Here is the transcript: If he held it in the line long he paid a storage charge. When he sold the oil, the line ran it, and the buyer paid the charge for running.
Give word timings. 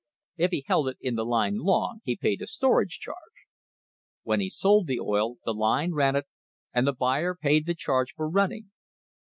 If 0.37 0.49
he 0.49 0.63
held 0.65 0.87
it 0.87 0.97
in 0.99 1.13
the 1.13 1.23
line 1.23 1.57
long 1.59 2.01
he 2.03 2.15
paid 2.17 2.41
a 2.41 2.47
storage 2.47 2.97
charge. 2.97 3.45
When 4.23 4.39
he 4.39 4.49
sold 4.49 4.87
the 4.87 4.99
oil, 4.99 5.35
the 5.45 5.53
line 5.53 5.91
ran 5.93 6.15
it, 6.15 6.25
and 6.73 6.87
the 6.87 6.93
buyer 6.93 7.35
paid 7.35 7.67
the 7.67 7.75
charge 7.75 8.13
for 8.15 8.27
running. 8.27 8.71